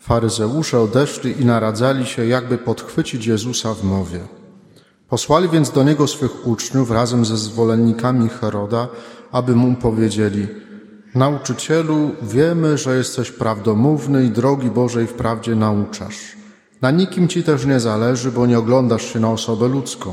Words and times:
Faryzeusze 0.00 0.80
odeszli 0.80 1.40
i 1.40 1.44
naradzali 1.44 2.06
się, 2.06 2.26
jakby 2.26 2.58
podchwycić 2.58 3.26
Jezusa 3.26 3.74
w 3.74 3.84
mowie. 3.84 4.20
Posłali 5.08 5.48
więc 5.48 5.70
do 5.70 5.82
niego 5.82 6.06
swych 6.06 6.46
uczniów 6.46 6.90
razem 6.90 7.24
ze 7.24 7.36
zwolennikami 7.36 8.28
Heroda, 8.28 8.88
aby 9.32 9.56
mu 9.56 9.74
powiedzieli: 9.74 10.46
Nauczycielu, 11.14 12.10
wiemy, 12.22 12.78
że 12.78 12.96
jesteś 12.96 13.30
prawdomówny 13.30 14.24
i 14.24 14.30
drogi 14.30 14.70
Bożej 14.70 15.06
wprawdzie 15.06 15.54
nauczasz. 15.54 16.36
Na 16.82 16.90
nikim 16.90 17.28
ci 17.28 17.42
też 17.42 17.66
nie 17.66 17.80
zależy, 17.80 18.32
bo 18.32 18.46
nie 18.46 18.58
oglądasz 18.58 19.12
się 19.12 19.20
na 19.20 19.30
osobę 19.30 19.68
ludzką. 19.68 20.12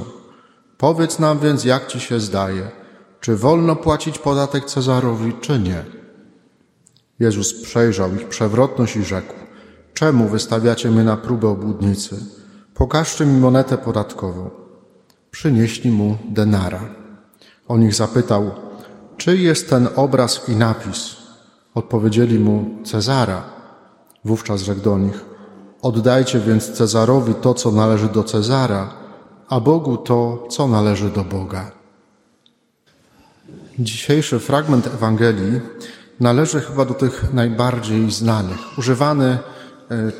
Powiedz 0.77 1.20
nam 1.20 1.39
więc, 1.39 1.65
jak 1.65 1.88
ci 1.88 1.99
się 1.99 2.20
zdaje, 2.20 2.71
czy 3.20 3.36
wolno 3.36 3.75
płacić 3.75 4.20
podatek 4.20 4.65
Cezarowi, 4.65 5.33
czy 5.41 5.59
nie? 5.59 5.86
Jezus 7.20 7.63
przejrzał 7.63 8.15
ich 8.15 8.27
przewrotność 8.27 8.95
i 8.95 9.04
rzekł: 9.04 9.45
Czemu 9.96 10.27
wystawiacie 10.27 10.91
mnie 10.91 11.04
na 11.04 11.17
próbę 11.17 11.48
obłudnicy? 11.48 12.16
Pokażcie 12.73 13.26
mi 13.26 13.40
monetę 13.40 13.77
podatkową. 13.77 14.49
Przynieśli 15.31 15.91
mu 15.91 16.18
denara. 16.30 16.81
On 17.68 17.84
ich 17.84 17.95
zapytał: 17.95 18.52
Czy 19.18 19.38
jest 19.38 19.70
ten 19.70 19.88
obraz 19.95 20.49
i 20.49 20.55
napis? 20.55 21.16
Odpowiedzieli 21.76 22.40
mu: 22.40 22.66
Cezara. 22.84 23.44
Wówczas 24.26 24.62
rzekł 24.62 24.81
do 24.81 24.98
nich: 24.98 25.26
Oddajcie 25.81 26.40
więc 26.40 26.71
Cezarowi 26.71 27.34
to, 27.34 27.54
co 27.54 27.71
należy 27.71 28.09
do 28.09 28.23
Cezara, 28.23 28.93
a 29.49 29.59
Bogu 29.59 29.98
to, 29.98 30.48
co 30.49 30.68
należy 30.68 31.09
do 31.09 31.23
Boga. 31.23 31.71
Dzisiejszy 33.80 34.40
fragment 34.40 34.88
Ewangelii 34.88 35.62
należy 36.20 36.62
chyba 36.62 36.85
do 36.85 36.93
tych 36.93 37.34
najbardziej 37.34 38.12
znanych, 38.12 38.77
używany 38.77 39.38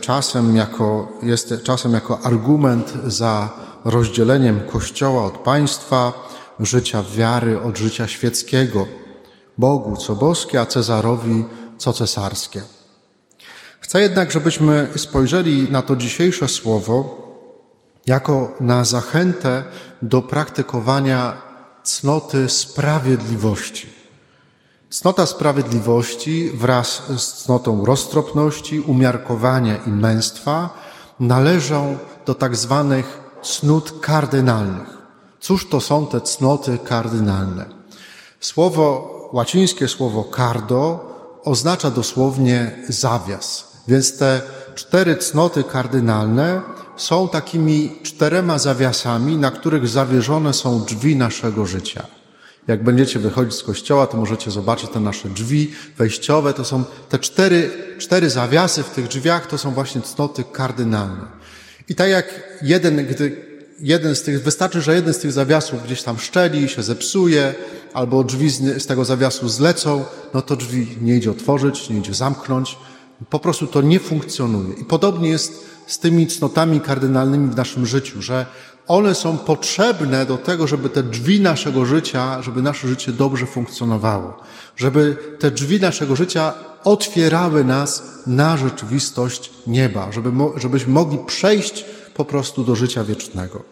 czasem 0.02 0.56
jako, 0.56 1.12
jest 1.24 1.54
czasem 1.64 1.94
jako 1.94 2.20
argument 2.24 2.94
za 3.08 3.50
rozdzieleniem 3.86 4.60
Kościoła 4.60 5.26
od 5.26 5.38
państwa, 5.38 6.14
życia 6.60 7.04
wiary 7.16 7.62
od 7.62 7.78
życia 7.78 8.08
świeckiego, 8.08 8.88
Bogu 9.58 9.98
co 9.98 10.16
boskie, 10.16 10.62
a 10.62 10.66
Cezarowi 10.66 11.46
co 11.78 11.94
cesarskie. 11.94 12.62
Chcę 13.80 14.02
jednak, 14.02 14.32
żebyśmy 14.32 14.88
spojrzeli 14.96 15.72
na 15.72 15.82
to 15.82 15.96
dzisiejsze 15.96 16.48
słowo 16.48 17.26
jako 18.06 18.54
na 18.60 18.86
zachętę 18.86 19.64
do 20.02 20.22
praktykowania 20.22 21.42
cnoty 21.84 22.50
sprawiedliwości. 22.50 24.05
Cnota 24.96 25.26
sprawiedliwości 25.26 26.52
wraz 26.54 27.02
z 27.18 27.34
cnotą 27.34 27.86
roztropności, 27.86 28.80
umiarkowania 28.80 29.78
i 29.78 29.90
męstwa 29.90 30.70
należą 31.20 31.98
do 32.26 32.36
tak 32.36 32.56
zwanych 32.56 33.20
cnót 33.44 33.94
kardynalnych. 34.02 34.98
Cóż 35.40 35.70
to 35.70 35.82
są 35.82 36.08
te 36.08 36.22
cnoty 36.22 36.78
kardynalne? 36.78 37.66
Słowo, 38.40 39.12
łacińskie 39.34 39.88
słowo 39.88 40.32
cardo 40.36 41.00
oznacza 41.44 41.92
dosłownie 41.92 42.84
zawias. 42.90 43.68
Więc 43.88 44.18
te 44.18 44.42
cztery 44.76 45.16
cnoty 45.16 45.64
kardynalne 45.64 46.62
są 46.96 47.28
takimi 47.28 48.00
czterema 48.04 48.60
zawiasami, 48.60 49.38
na 49.38 49.52
których 49.52 49.88
zawierzone 49.88 50.54
są 50.54 50.80
drzwi 50.80 51.16
naszego 51.16 51.66
życia. 51.66 52.06
Jak 52.68 52.84
będziecie 52.84 53.20
wychodzić 53.20 53.54
z 53.54 53.64
kościoła, 53.64 54.08
to 54.08 54.18
możecie 54.18 54.52
zobaczyć 54.52 54.90
te 54.90 55.00
nasze 55.00 55.30
drzwi 55.30 55.72
wejściowe. 55.98 56.54
To 56.54 56.66
są 56.66 56.84
te 57.10 57.20
cztery, 57.20 57.72
cztery 57.98 58.30
zawiasy 58.30 58.84
w 58.84 58.90
tych 58.90 59.08
drzwiach, 59.08 59.48
to 59.48 59.58
są 59.58 59.72
właśnie 59.72 60.02
cnoty 60.02 60.44
kardynalne. 60.52 61.28
I 61.90 61.96
tak 61.96 62.10
jak 62.10 62.44
jeden, 62.62 63.06
gdy 63.08 63.46
jeden 63.80 64.16
z 64.16 64.22
tych, 64.22 64.44
wystarczy, 64.44 64.82
że 64.82 64.96
jeden 64.96 65.14
z 65.14 65.20
tych 65.20 65.32
zawiasów 65.32 65.84
gdzieś 65.84 66.04
tam 66.04 66.20
szczeli, 66.20 66.70
się 66.70 66.84
zepsuje, 66.84 67.54
albo 67.94 68.24
drzwi 68.24 68.50
z, 68.50 68.84
z 68.84 68.86
tego 68.86 69.06
zawiasu 69.06 69.50
zlecą, 69.50 70.06
no 70.34 70.42
to 70.42 70.56
drzwi 70.56 70.98
nie 71.02 71.16
idzie 71.16 71.32
otworzyć, 71.32 71.90
nie 71.90 71.98
idzie 71.98 72.14
zamknąć. 72.14 72.78
Po 73.30 73.40
prostu 73.40 73.68
to 73.68 73.82
nie 73.82 74.00
funkcjonuje. 74.00 74.74
I 74.74 74.86
podobnie 74.86 75.30
jest 75.30 75.66
z 75.88 76.00
tymi 76.00 76.28
cnotami 76.28 76.82
kardynalnymi 76.82 77.52
w 77.52 77.56
naszym 77.56 77.86
życiu, 77.86 78.22
że 78.22 78.46
one 78.88 79.16
są 79.16 79.38
potrzebne 79.38 80.26
do 80.26 80.38
tego, 80.38 80.68
żeby 80.68 80.90
te 80.90 81.04
drzwi 81.04 81.42
naszego 81.42 81.86
życia, 81.86 82.42
żeby 82.42 82.62
nasze 82.62 82.88
życie 82.88 83.12
dobrze 83.12 83.46
funkcjonowało, 83.46 84.38
żeby 84.76 85.18
te 85.40 85.52
drzwi 85.52 85.80
naszego 85.80 86.16
życia 86.16 86.54
otwierały 86.84 87.64
nas 87.64 88.04
na 88.28 88.58
rzeczywistość 88.58 89.52
nieba, 89.68 90.12
żeby, 90.12 90.32
żebyśmy 90.56 90.94
mogli 90.94 91.18
przejść 91.18 91.86
po 92.14 92.26
prostu 92.26 92.64
do 92.64 92.76
życia 92.76 93.04
wiecznego. 93.04 93.64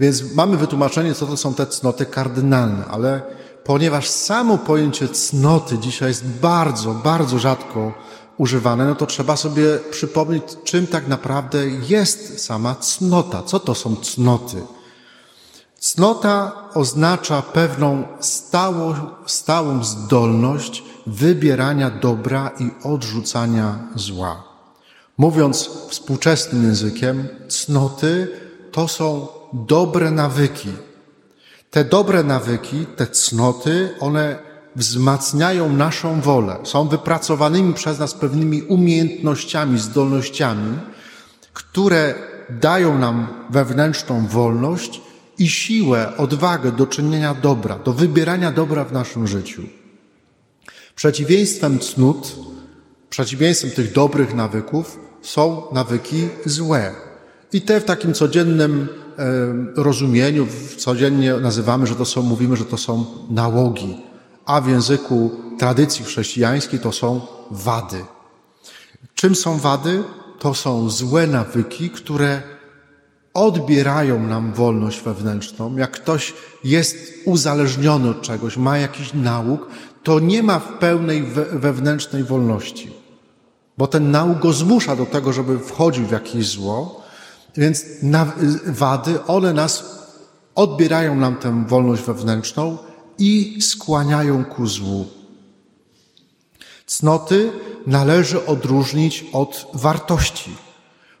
Więc 0.00 0.34
mamy 0.34 0.56
wytłumaczenie, 0.56 1.14
co 1.14 1.26
to 1.26 1.36
są 1.36 1.54
te 1.54 1.66
cnoty 1.66 2.06
kardynalne, 2.06 2.84
ale 2.84 3.22
ponieważ 3.64 4.08
samo 4.08 4.58
pojęcie 4.58 5.08
cnoty 5.08 5.78
dzisiaj 5.78 6.08
jest 6.08 6.26
bardzo, 6.26 6.94
bardzo 6.94 7.38
rzadko 7.38 7.92
używane, 8.38 8.86
no 8.86 8.94
to 8.94 9.06
trzeba 9.06 9.36
sobie 9.36 9.78
przypomnieć, 9.90 10.42
czym 10.64 10.86
tak 10.86 11.08
naprawdę 11.08 11.66
jest 11.66 12.44
sama 12.44 12.74
cnota. 12.74 13.42
Co 13.42 13.60
to 13.60 13.74
są 13.74 13.96
cnoty? 13.96 14.62
Cnota 15.80 16.52
oznacza 16.74 17.42
pewną 17.42 18.04
stałą, 19.26 19.84
zdolność 19.84 20.84
wybierania 21.06 21.90
dobra 21.90 22.50
i 22.60 22.70
odrzucania 22.82 23.78
zła. 23.94 24.42
Mówiąc 25.18 25.70
współczesnym 25.88 26.64
językiem, 26.64 27.28
cnoty 27.48 28.28
to 28.72 28.88
są 28.88 29.26
dobre 29.52 30.10
nawyki. 30.10 30.72
Te 31.70 31.84
dobre 31.84 32.22
nawyki, 32.22 32.86
te 32.86 33.06
cnoty, 33.06 33.94
one 34.00 34.45
wzmacniają 34.76 35.72
naszą 35.72 36.20
wolę, 36.20 36.56
są 36.64 36.88
wypracowanymi 36.88 37.74
przez 37.74 37.98
nas 37.98 38.14
pewnymi 38.14 38.62
umiejętnościami, 38.62 39.78
zdolnościami, 39.78 40.78
które 41.52 42.14
dają 42.50 42.98
nam 42.98 43.26
wewnętrzną 43.50 44.26
wolność 44.26 45.00
i 45.38 45.48
siłę, 45.48 46.16
odwagę 46.16 46.72
do 46.72 46.86
czynienia 46.86 47.34
dobra, 47.34 47.78
do 47.78 47.92
wybierania 47.92 48.52
dobra 48.52 48.84
w 48.84 48.92
naszym 48.92 49.26
życiu. 49.26 49.62
Przeciwieństwem 50.94 51.78
cnót, 51.78 52.36
przeciwieństwem 53.10 53.70
tych 53.70 53.92
dobrych 53.92 54.34
nawyków 54.34 54.98
są 55.22 55.62
nawyki 55.72 56.28
złe. 56.46 56.94
I 57.52 57.60
te 57.62 57.80
w 57.80 57.84
takim 57.84 58.14
codziennym 58.14 58.88
rozumieniu, 59.76 60.46
codziennie 60.76 61.34
nazywamy, 61.34 61.86
że 61.86 61.94
to 61.94 62.04
są, 62.04 62.22
mówimy, 62.22 62.56
że 62.56 62.64
to 62.64 62.76
są 62.76 63.04
nałogi, 63.30 64.02
a 64.46 64.60
w 64.60 64.68
języku 64.68 65.30
tradycji 65.58 66.04
chrześcijańskiej 66.04 66.80
to 66.80 66.92
są 66.92 67.20
wady. 67.50 68.04
Czym 69.14 69.34
są 69.34 69.58
wady? 69.58 70.04
To 70.38 70.54
są 70.54 70.90
złe 70.90 71.26
nawyki, 71.26 71.90
które 71.90 72.42
odbierają 73.34 74.26
nam 74.26 74.52
wolność 74.52 75.00
wewnętrzną. 75.00 75.76
Jak 75.76 75.90
ktoś 75.90 76.34
jest 76.64 76.96
uzależniony 77.24 78.10
od 78.10 78.22
czegoś, 78.22 78.56
ma 78.56 78.78
jakiś 78.78 79.14
nauk, 79.14 79.68
to 80.02 80.20
nie 80.20 80.42
ma 80.42 80.58
w 80.58 80.78
pełnej 80.78 81.22
wewnętrznej 81.52 82.24
wolności. 82.24 82.92
Bo 83.78 83.86
ten 83.86 84.10
nauk 84.10 84.38
go 84.38 84.52
zmusza 84.52 84.96
do 84.96 85.06
tego, 85.06 85.32
żeby 85.32 85.58
wchodził 85.58 86.06
w 86.06 86.10
jakieś 86.10 86.48
zło, 86.48 87.02
więc 87.56 87.84
wady, 88.66 89.24
one 89.26 89.52
nas 89.52 89.84
odbierają 90.54 91.16
nam 91.16 91.36
tę 91.36 91.64
wolność 91.68 92.02
wewnętrzną 92.02 92.78
i 93.18 93.58
skłaniają 93.60 94.44
ku 94.44 94.66
złu. 94.66 95.06
Cnoty 96.86 97.52
należy 97.86 98.46
odróżnić 98.46 99.24
od 99.32 99.66
wartości, 99.74 100.56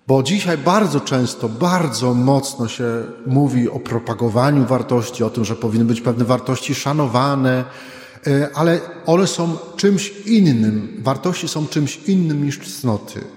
bo 0.06 0.22
dzisiaj 0.22 0.58
bardzo 0.58 1.00
często, 1.00 1.48
bardzo 1.48 2.14
mocno 2.14 2.68
się 2.68 2.84
mówi 3.26 3.68
o 3.68 3.80
propagowaniu 3.80 4.66
wartości, 4.66 5.24
o 5.24 5.30
tym, 5.30 5.44
że 5.44 5.56
powinny 5.56 5.84
być 5.84 6.00
pewne 6.00 6.24
wartości 6.24 6.74
szanowane, 6.74 7.64
e, 8.26 8.50
ale 8.54 8.80
one 9.06 9.26
są 9.26 9.56
czymś 9.76 10.12
innym. 10.26 11.00
Wartości 11.02 11.48
są 11.48 11.66
czymś 11.66 11.96
innym 11.96 12.44
niż 12.44 12.80
cnoty. 12.80 13.35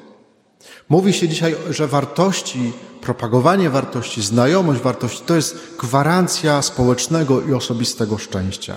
Mówi 0.89 1.13
się 1.13 1.27
dzisiaj, 1.27 1.55
że 1.69 1.87
wartości, 1.87 2.73
propagowanie 3.01 3.69
wartości, 3.69 4.21
znajomość 4.21 4.81
wartości 4.81 5.23
to 5.25 5.35
jest 5.35 5.57
gwarancja 5.79 6.61
społecznego 6.61 7.41
i 7.41 7.53
osobistego 7.53 8.17
szczęścia. 8.17 8.75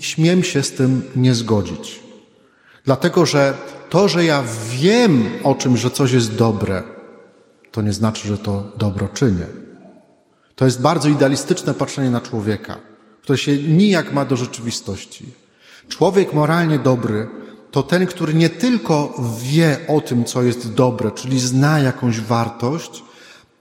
Śmiem 0.00 0.42
się 0.42 0.62
z 0.62 0.72
tym 0.72 1.02
nie 1.16 1.34
zgodzić. 1.34 2.00
Dlatego, 2.84 3.26
że 3.26 3.54
to, 3.90 4.08
że 4.08 4.24
ja 4.24 4.44
wiem 4.70 5.30
o 5.42 5.54
czym, 5.54 5.76
że 5.76 5.90
coś 5.90 6.12
jest 6.12 6.34
dobre, 6.34 6.82
to 7.70 7.82
nie 7.82 7.92
znaczy, 7.92 8.28
że 8.28 8.38
to 8.38 8.72
dobro 8.76 9.08
czynię. 9.08 9.46
To 10.54 10.64
jest 10.64 10.80
bardzo 10.80 11.08
idealistyczne 11.08 11.74
patrzenie 11.74 12.10
na 12.10 12.20
człowieka, 12.20 12.76
które 13.22 13.38
się 13.38 13.56
nijak 13.56 14.12
ma 14.12 14.24
do 14.24 14.36
rzeczywistości. 14.36 15.26
Człowiek 15.88 16.32
moralnie 16.32 16.78
dobry 16.78 17.28
to 17.70 17.82
ten, 17.82 18.06
który 18.06 18.34
nie 18.34 18.48
tylko 18.48 19.14
wie 19.42 19.78
o 19.88 20.00
tym, 20.00 20.24
co 20.24 20.42
jest 20.42 20.74
dobre, 20.74 21.10
czyli 21.10 21.40
zna 21.40 21.78
jakąś 21.78 22.20
wartość, 22.20 23.02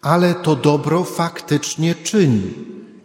ale 0.02 0.36
to 0.36 0.56
dobro 0.56 1.04
faktycznie 1.04 1.96
czyni. 1.96 2.54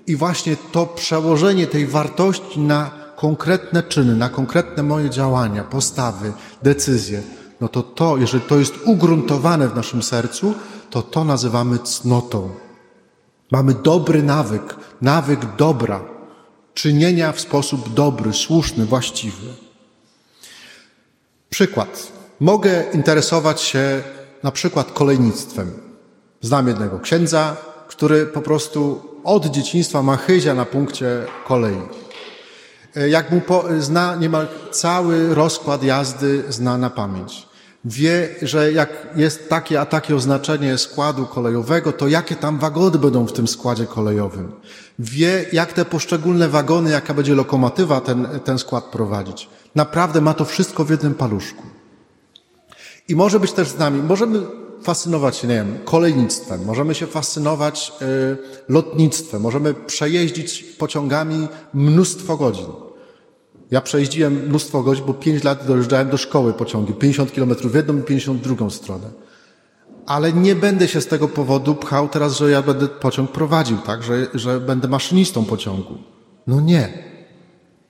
I 0.06 0.16
właśnie 0.16 0.56
to 0.72 0.86
przełożenie 0.86 1.66
tej 1.66 1.86
wartości 1.86 2.60
na 2.60 2.90
konkretne 3.16 3.82
czyny, 3.82 4.16
na 4.16 4.28
konkretne 4.28 4.82
moje 4.82 5.10
działania, 5.10 5.64
postawy, 5.64 6.32
decyzje, 6.62 7.22
no 7.60 7.68
to 7.68 7.82
to, 7.82 8.16
jeżeli 8.16 8.44
to 8.44 8.56
jest 8.56 8.74
ugruntowane 8.84 9.68
w 9.68 9.76
naszym 9.76 10.02
sercu, 10.02 10.54
to 10.90 11.02
to 11.02 11.24
nazywamy 11.24 11.78
cnotą. 11.78 12.50
Mamy 13.50 13.74
dobry 13.74 14.22
nawyk, 14.22 14.76
nawyk 15.00 15.56
dobra, 15.56 16.00
czynienia 16.74 17.32
w 17.32 17.40
sposób 17.40 17.94
dobry, 17.94 18.32
słuszny, 18.32 18.86
właściwy. 18.86 19.63
Przykład. 21.54 22.12
Mogę 22.40 22.84
interesować 22.92 23.60
się 23.60 24.02
na 24.42 24.50
przykład 24.50 24.92
kolejnictwem. 24.92 25.72
Znam 26.40 26.68
jednego 26.68 27.00
księdza, 27.00 27.56
który 27.88 28.26
po 28.26 28.42
prostu 28.42 29.02
od 29.24 29.46
dzieciństwa 29.46 30.02
ma 30.02 30.16
chyzia 30.16 30.54
na 30.54 30.64
punkcie 30.64 31.06
kolei. 31.46 31.80
Jak 33.08 33.30
mu 33.30 33.40
po, 33.40 33.64
zna 33.78 34.16
niemal 34.16 34.48
cały 34.70 35.34
rozkład 35.34 35.82
jazdy, 35.82 36.44
zna 36.48 36.78
na 36.78 36.90
pamięć. 36.90 37.48
Wie, 37.84 38.28
że 38.42 38.72
jak 38.72 38.90
jest 39.16 39.48
takie 39.48 39.80
a 39.80 39.86
takie 39.86 40.16
oznaczenie 40.16 40.78
składu 40.78 41.26
kolejowego, 41.26 41.92
to 41.92 42.08
jakie 42.08 42.36
tam 42.36 42.58
wagony 42.58 42.98
będą 42.98 43.26
w 43.26 43.32
tym 43.32 43.48
składzie 43.48 43.86
kolejowym. 43.86 44.52
Wie, 44.98 45.46
jak 45.52 45.72
te 45.72 45.84
poszczególne 45.84 46.48
wagony, 46.48 46.90
jaka 46.90 47.14
będzie 47.14 47.34
lokomotywa 47.34 48.00
ten, 48.00 48.28
ten 48.44 48.58
skład 48.58 48.84
prowadzić. 48.84 49.48
Naprawdę 49.74 50.20
ma 50.20 50.34
to 50.34 50.44
wszystko 50.44 50.84
w 50.84 50.90
jednym 50.90 51.14
paluszku. 51.14 51.62
I 53.08 53.16
może 53.16 53.40
być 53.40 53.52
też 53.52 53.68
z 53.68 53.78
nami, 53.78 54.02
możemy 54.02 54.40
fascynować 54.82 55.36
się, 55.36 55.48
nie 55.48 55.54
wiem, 55.54 55.78
kolejnictwem, 55.84 56.64
możemy 56.64 56.94
się 56.94 57.06
fascynować 57.06 57.92
y, 58.02 58.36
lotnictwem, 58.68 59.42
możemy 59.42 59.74
przejeździć 59.74 60.62
pociągami 60.62 61.48
mnóstwo 61.74 62.36
godzin. 62.36 62.66
Ja 63.70 63.80
przejeździłem 63.80 64.32
mnóstwo 64.48 64.82
godzin, 64.82 65.04
bo 65.06 65.14
pięć 65.14 65.44
lat 65.44 65.66
dojeżdżałem 65.66 66.10
do 66.10 66.16
szkoły 66.16 66.52
pociągi, 66.52 66.92
50 66.92 67.32
kilometrów 67.32 67.72
w 67.72 67.74
jedną 67.74 67.98
i 67.98 68.02
50 68.02 68.40
w 68.40 68.42
drugą 68.42 68.70
stronę. 68.70 69.10
Ale 70.06 70.32
nie 70.32 70.54
będę 70.54 70.88
się 70.88 71.00
z 71.00 71.06
tego 71.06 71.28
powodu 71.28 71.74
pchał 71.74 72.08
teraz, 72.08 72.36
że 72.36 72.50
ja 72.50 72.62
będę 72.62 72.88
pociąg 72.88 73.32
prowadził, 73.32 73.78
tak, 73.78 74.02
że, 74.02 74.26
że 74.34 74.60
będę 74.60 74.88
maszynistą 74.88 75.44
pociągu. 75.44 75.94
No 76.46 76.60
nie. 76.60 77.14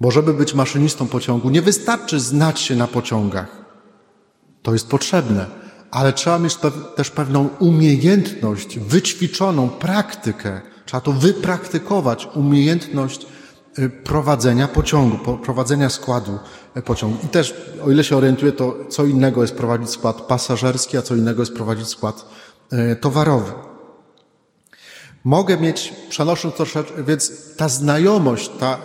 Bo 0.01 0.11
żeby 0.11 0.35
być 0.35 0.55
maszynistą 0.55 1.07
pociągu, 1.07 1.51
nie 1.51 1.63
wystarczy 1.63 2.21
znać 2.21 2.61
się 2.61 2.77
na 2.77 2.87
pociągach. 2.87 3.65
To 4.63 4.73
jest 4.73 4.89
potrzebne, 4.89 5.47
ale 5.91 6.13
trzeba 6.13 6.39
mieć 6.39 6.59
też 6.97 7.11
pewną 7.11 7.49
umiejętność, 7.59 8.79
wyćwiczoną 8.79 9.69
praktykę. 9.69 10.61
Trzeba 10.87 11.01
to 11.01 11.13
wypraktykować, 11.13 12.29
umiejętność 12.35 13.27
y, 13.79 13.91
prowadzenia 13.91 14.69
pociągu, 14.69 15.39
prowadzenia 15.39 15.91
składu 15.91 16.39
I 17.25 17.29
też, 17.29 17.55
o 17.85 17.91
ile 17.91 18.05
się 18.05 18.17
orientuję, 18.17 18.53
to 18.53 18.77
co 18.89 19.05
innego 19.05 19.43
jest 19.43 19.55
prowadzić 19.55 19.91
skład 19.91 20.21
pasażerski, 20.21 20.97
a 20.97 21.03
co 21.03 21.17
innego 21.17 21.43
jest 21.43 21.55
prowadzić 21.55 21.89
skład 21.89 22.25
y, 22.73 22.97
towarowy. 22.97 23.53
Mogę 25.25 25.57
mieć, 25.57 25.93
przenosząc 26.09 26.55
troszeczkę, 26.55 27.03
więc 27.05 27.33
ta 27.57 27.69
znajomość 27.69 28.51
ta, 28.61 28.79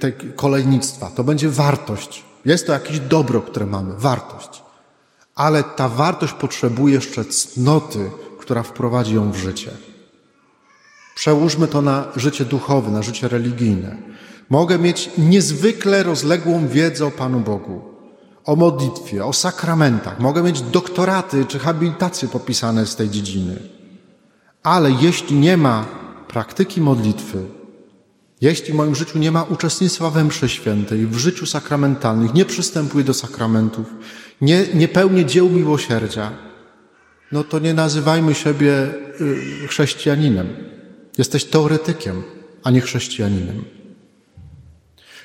tej 0.00 0.12
kolejnictwa 0.36 1.10
to 1.10 1.24
będzie 1.24 1.48
wartość. 1.48 2.24
Jest 2.44 2.66
to 2.66 2.72
jakieś 2.72 3.00
dobro, 3.00 3.40
które 3.40 3.66
mamy, 3.66 3.94
wartość 3.96 4.62
ale 5.38 5.64
ta 5.64 5.88
wartość 5.88 6.32
potrzebuje 6.32 6.94
jeszcze 6.94 7.24
cnoty, 7.24 8.10
która 8.38 8.62
wprowadzi 8.62 9.14
ją 9.14 9.32
w 9.32 9.36
życie. 9.36 9.70
Przełóżmy 11.14 11.66
to 11.68 11.82
na 11.82 12.04
życie 12.16 12.44
duchowe, 12.44 12.90
na 12.90 13.02
życie 13.02 13.28
religijne. 13.28 13.96
Mogę 14.50 14.78
mieć 14.78 15.10
niezwykle 15.18 16.02
rozległą 16.02 16.68
wiedzę 16.68 17.06
o 17.06 17.10
Panu 17.10 17.40
Bogu, 17.40 17.80
o 18.44 18.56
modlitwie, 18.56 19.24
o 19.24 19.32
sakramentach. 19.32 20.20
Mogę 20.20 20.42
mieć 20.42 20.60
doktoraty 20.62 21.44
czy 21.44 21.58
habilitacje 21.58 22.28
popisane 22.28 22.86
z 22.86 22.96
tej 22.96 23.10
dziedziny. 23.10 23.56
Ale 24.62 24.90
jeśli 25.00 25.36
nie 25.36 25.56
ma 25.56 25.86
praktyki 26.28 26.80
modlitwy, 26.80 27.38
jeśli 28.40 28.72
w 28.72 28.76
moim 28.76 28.94
życiu 28.94 29.18
nie 29.18 29.32
ma 29.32 29.42
uczestnictwa 29.42 30.10
we 30.10 30.24
mszy 30.24 30.48
świętej, 30.48 31.06
w 31.06 31.16
życiu 31.16 31.46
sakramentalnych, 31.46 32.34
nie 32.34 32.44
przystępuję 32.44 33.04
do 33.04 33.14
sakramentów, 33.14 33.86
nie, 34.40 34.66
nie 34.74 34.88
pełnię 34.88 35.24
dzieł 35.24 35.48
miłosierdzia, 35.48 36.30
no 37.32 37.44
to 37.44 37.58
nie 37.58 37.74
nazywajmy 37.74 38.34
siebie 38.34 38.72
y, 39.20 39.68
chrześcijaninem. 39.68 40.46
Jesteś 41.18 41.44
teoretykiem, 41.44 42.22
a 42.64 42.70
nie 42.70 42.80
chrześcijaninem. 42.80 43.77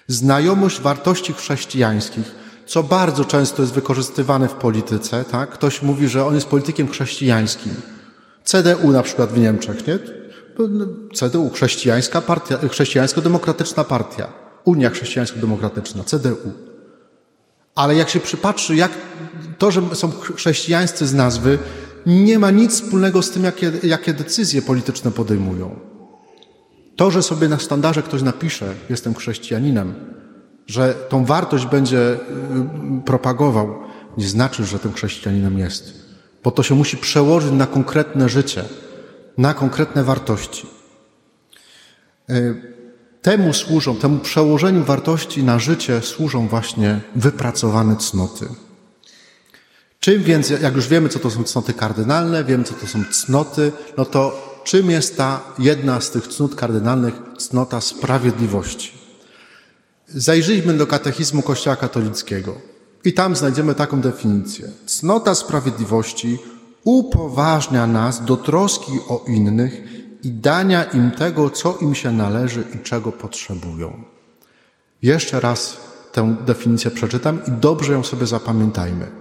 Znajomość 0.07 0.81
wartości 0.81 1.33
chrześcijańskich, 1.33 2.35
co 2.65 2.83
bardzo 2.83 3.25
często 3.25 3.61
jest 3.61 3.73
wykorzystywane 3.73 4.47
w 4.47 4.53
polityce, 4.53 5.23
tak? 5.31 5.49
Ktoś 5.49 5.81
mówi, 5.81 6.07
że 6.07 6.25
on 6.25 6.35
jest 6.35 6.47
politykiem 6.47 6.87
chrześcijańskim. 6.87 7.73
CDU 8.43 8.91
na 8.91 9.03
przykład 9.03 9.29
w 9.29 9.37
Niemczech, 9.37 9.87
nie? 9.87 9.99
CDU, 11.13 11.49
chrześcijańska 11.49 12.21
partia, 12.21 12.57
chrześcijańsko-demokratyczna 12.57 13.83
partia. 13.83 14.43
Unia 14.65 14.89
Chrześcijańsko-Demokratyczna, 14.89 16.03
CDU. 16.03 16.51
Ale 17.75 17.95
jak 17.95 18.09
się 18.09 18.19
przypatrzy, 18.19 18.75
jak 18.75 18.91
to, 19.57 19.71
że 19.71 19.81
są 19.93 20.11
chrześcijańscy 20.35 21.07
z 21.07 21.13
nazwy, 21.13 21.59
nie 22.05 22.39
ma 22.39 22.51
nic 22.51 22.73
wspólnego 22.73 23.21
z 23.21 23.31
tym, 23.31 23.43
jakie, 23.43 23.71
jakie 23.83 24.13
decyzje 24.13 24.61
polityczne 24.61 25.11
podejmują. 25.11 25.79
To, 26.95 27.11
że 27.11 27.23
sobie 27.23 27.47
na 27.47 27.59
standardzie 27.59 28.01
ktoś 28.01 28.21
napisze, 28.21 28.73
jestem 28.89 29.15
chrześcijaninem, 29.15 29.93
że 30.67 30.93
tą 30.93 31.25
wartość 31.25 31.65
będzie 31.65 32.13
y, 32.13 32.17
propagował, 33.05 33.79
nie 34.17 34.27
znaczy, 34.27 34.65
że 34.65 34.79
tym 34.79 34.93
chrześcijaninem 34.93 35.57
jest. 35.57 35.93
Bo 36.43 36.51
to 36.51 36.63
się 36.63 36.75
musi 36.75 36.97
przełożyć 36.97 37.51
na 37.51 37.67
konkretne 37.67 38.29
życie, 38.29 38.63
na 39.37 39.53
konkretne 39.53 40.03
wartości. 40.03 40.67
Y, 42.29 42.73
Temu 43.23 43.53
służą, 43.53 43.95
temu 43.95 44.19
przełożeniu 44.19 44.83
wartości 44.83 45.43
na 45.43 45.59
życie 45.59 46.01
służą 46.01 46.47
właśnie 46.47 46.99
wypracowane 47.15 47.95
cnoty. 47.95 48.45
Czym 49.99 50.23
więc, 50.23 50.49
jak 50.49 50.75
już 50.75 50.87
wiemy, 50.87 51.09
co 51.09 51.19
to 51.19 51.31
są 51.31 51.43
cnoty 51.43 51.73
kardynalne, 51.73 52.43
wiemy, 52.43 52.63
co 52.63 52.73
to 52.73 52.87
są 52.87 53.03
cnoty, 53.11 53.71
no 53.97 54.05
to 54.05 54.52
czym 54.63 54.91
jest 54.91 55.17
ta 55.17 55.41
jedna 55.59 56.01
z 56.01 56.11
tych 56.11 56.27
cnót 56.27 56.55
kardynalnych, 56.55 57.13
cnota 57.37 57.81
sprawiedliwości? 57.81 58.91
Zajrzyjmy 60.07 60.73
do 60.73 60.87
katechizmu 60.87 61.41
Kościoła 61.41 61.75
katolickiego 61.75 62.55
i 63.03 63.13
tam 63.13 63.35
znajdziemy 63.35 63.75
taką 63.75 64.01
definicję. 64.01 64.71
Cnota 64.85 65.35
sprawiedliwości 65.35 66.37
upoważnia 66.83 67.87
nas 67.87 68.25
do 68.25 68.37
troski 68.37 68.91
o 69.07 69.25
innych 69.27 69.81
i 70.23 70.31
dania 70.31 70.83
im 70.83 71.11
tego, 71.11 71.49
co 71.49 71.77
im 71.81 71.95
się 71.95 72.11
należy 72.11 72.63
i 72.75 72.79
czego 72.79 73.11
potrzebują. 73.11 74.03
Jeszcze 75.01 75.39
raz 75.39 75.77
tę 76.11 76.35
definicję 76.45 76.91
przeczytam 76.91 77.39
i 77.47 77.51
dobrze 77.51 77.93
ją 77.93 78.03
sobie 78.03 78.27
zapamiętajmy. 78.27 79.11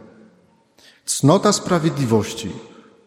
Cnota 1.04 1.52
sprawiedliwości 1.52 2.52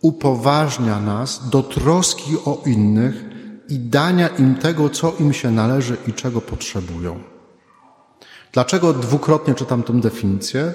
upoważnia 0.06 1.00
nas 1.00 1.50
do 1.50 1.64
troski 1.64 2.38
o 2.46 2.62
innych 2.66 3.26
i 3.70 3.80
dania 3.80 4.28
im 4.28 4.56
tego, 4.56 4.90
co 4.90 5.14
im 5.20 5.34
się 5.34 5.52
należy 5.52 5.98
i 6.08 6.14
czego 6.14 6.42
potrzebują. 6.42 7.20
Dlaczego 8.54 8.94
dwukrotnie 8.94 9.54
czytam 9.54 9.84
tę 9.84 9.94
definicję? 10.02 10.74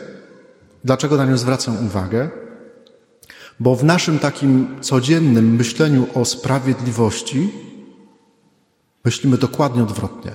Dlaczego 0.85 1.17
na 1.17 1.25
nią 1.25 1.37
zwracam 1.37 1.87
uwagę? 1.87 2.31
Bo 3.61 3.77
w 3.77 3.85
naszym 3.85 4.19
takim 4.19 4.81
codziennym 4.81 5.57
myśleniu 5.57 6.07
o 6.15 6.25
sprawiedliwości 6.25 7.53
myślimy 9.05 9.39
dokładnie 9.39 9.83
odwrotnie. 9.83 10.35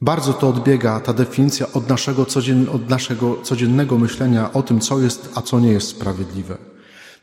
Bardzo 0.00 0.32
to 0.32 0.48
odbiega 0.48 1.00
ta 1.00 1.12
definicja 1.12 1.66
od 1.72 1.88
naszego, 1.88 2.26
codzien, 2.26 2.68
od 2.68 2.88
naszego 2.88 3.36
codziennego 3.42 3.98
myślenia 3.98 4.52
o 4.52 4.62
tym, 4.62 4.80
co 4.80 5.00
jest, 5.00 5.28
a 5.34 5.42
co 5.42 5.60
nie 5.60 5.72
jest 5.72 5.88
sprawiedliwe. 5.88 6.73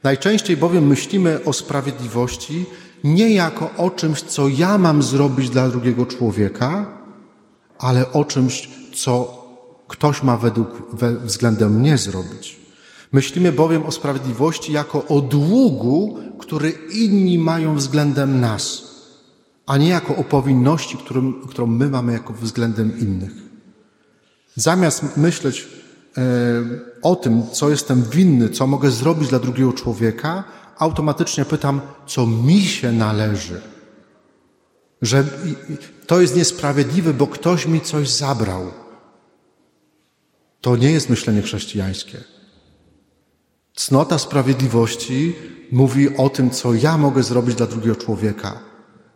Najczęściej 0.04 0.58
bowiem 0.58 0.88
myślimy 0.88 1.44
o 1.46 1.54
sprawiedliwości 1.54 2.66
nie 3.04 3.30
jako 3.30 3.70
o 3.78 3.90
czymś, 3.90 4.22
co 4.22 4.48
ja 4.48 4.78
mam 4.78 5.04
zrobić 5.04 5.50
dla 5.50 5.70
drugiego 5.70 6.06
człowieka, 6.06 6.98
ale 7.80 8.12
o 8.12 8.26
czymś, 8.26 8.70
co 8.96 9.42
ktoś 9.88 10.24
ma 10.24 10.38
według, 10.38 10.70
we, 10.94 11.16
względem 11.16 11.80
mnie 11.80 11.98
zrobić. 11.98 12.60
Myślimy 13.12 13.52
bowiem 13.52 13.84
o 13.84 13.92
sprawiedliwości 13.92 14.74
jako 14.74 15.08
o 15.08 15.22
długu, 15.22 16.18
który 16.40 16.70
inni 16.94 17.40
mają 17.40 17.76
względem 17.76 18.40
nas, 18.40 18.84
a 19.66 19.78
nie 19.78 19.90
jako 19.90 20.16
o 20.16 20.24
powinności, 20.24 20.98
którą, 20.98 21.34
którą 21.34 21.68
my 21.68 21.90
mamy 21.90 22.14
jako 22.14 22.34
względem 22.34 23.00
innych. 23.00 23.32
Zamiast 24.56 25.18
myśleć 25.18 25.68
o 27.02 27.16
tym, 27.16 27.44
co 27.52 27.70
jestem 27.70 28.04
winny, 28.04 28.50
co 28.50 28.68
mogę 28.68 28.92
zrobić 28.92 29.30
dla 29.30 29.40
drugiego 29.40 29.74
człowieka, 29.74 30.44
automatycznie 30.78 31.46
pytam, 31.46 31.82
co 32.08 32.28
mi 32.28 32.62
się 32.62 32.92
należy. 32.92 33.62
Że 35.02 35.24
to 36.08 36.22
jest 36.22 36.36
niesprawiedliwe, 36.36 37.14
bo 37.14 37.28
ktoś 37.28 37.68
mi 37.68 37.82
coś 37.82 38.10
zabrał. 38.10 38.72
To 40.62 40.76
nie 40.76 40.92
jest 40.92 41.10
myślenie 41.10 41.42
chrześcijańskie. 41.42 42.18
Cnota 43.76 44.20
sprawiedliwości 44.20 45.36
mówi 45.72 46.18
o 46.18 46.30
tym, 46.30 46.50
co 46.50 46.74
ja 46.74 46.98
mogę 46.98 47.24
zrobić 47.24 47.56
dla 47.56 47.68
drugiego 47.68 47.96
człowieka, 47.96 48.60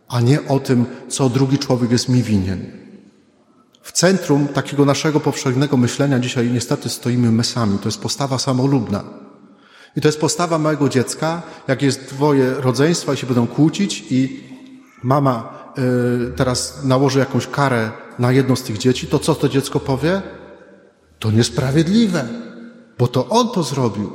a 0.08 0.22
nie 0.22 0.48
o 0.48 0.60
tym, 0.60 0.86
co 1.10 1.30
drugi 1.30 1.58
człowiek 1.58 1.92
jest 1.92 2.10
mi 2.10 2.24
winien. 2.24 2.85
W 3.86 3.92
centrum 3.92 4.48
takiego 4.48 4.86
naszego 4.86 5.20
powszechnego 5.20 5.78
myślenia 5.78 6.20
dzisiaj 6.20 6.52
niestety 6.52 6.90
stoimy 6.90 7.32
my 7.32 7.44
sami. 7.44 7.80
To 7.80 7.88
jest 7.88 8.02
postawa 8.02 8.40
samolubna. 8.40 9.04
I 9.96 10.02
to 10.02 10.08
jest 10.08 10.20
postawa 10.20 10.58
małego 10.58 10.90
dziecka, 10.90 11.42
jak 11.68 11.82
jest 11.82 12.06
dwoje 12.10 12.54
rodzeństwa 12.54 13.14
i 13.14 13.18
się 13.18 13.28
będą 13.28 13.48
kłócić 13.48 14.06
i 14.10 14.44
mama 15.04 15.54
y, 16.30 16.34
teraz 16.36 16.84
nałoży 16.84 17.20
jakąś 17.20 17.48
karę 17.48 17.92
na 18.20 18.32
jedno 18.32 18.56
z 18.56 18.64
tych 18.64 18.78
dzieci, 18.78 19.08
to 19.08 19.20
co 19.20 19.36
to 19.36 19.50
dziecko 19.50 19.80
powie? 19.80 20.22
To 21.20 21.32
niesprawiedliwe, 21.32 22.28
bo 22.98 23.08
to 23.08 23.30
on 23.30 23.50
to 23.50 23.64
zrobił. 23.64 24.14